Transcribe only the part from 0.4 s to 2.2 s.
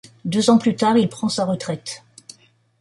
ans plus tard, il prend sa retraite.